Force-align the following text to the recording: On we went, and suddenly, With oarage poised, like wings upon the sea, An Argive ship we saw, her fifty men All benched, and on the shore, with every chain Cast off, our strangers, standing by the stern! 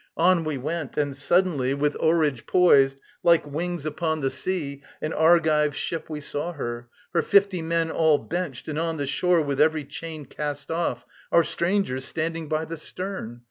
On 0.17 0.43
we 0.43 0.57
went, 0.57 0.97
and 0.97 1.15
suddenly, 1.15 1.75
With 1.75 1.95
oarage 1.99 2.47
poised, 2.47 2.99
like 3.21 3.45
wings 3.45 3.85
upon 3.85 4.21
the 4.21 4.31
sea, 4.31 4.81
An 4.99 5.13
Argive 5.13 5.75
ship 5.75 6.09
we 6.09 6.19
saw, 6.19 6.53
her 6.53 6.89
fifty 7.23 7.61
men 7.61 7.91
All 7.91 8.17
benched, 8.17 8.67
and 8.67 8.79
on 8.79 8.97
the 8.97 9.05
shore, 9.05 9.43
with 9.43 9.61
every 9.61 9.85
chain 9.85 10.25
Cast 10.25 10.71
off, 10.71 11.05
our 11.31 11.43
strangers, 11.43 12.03
standing 12.03 12.49
by 12.49 12.65
the 12.65 12.77
stern! 12.77 13.39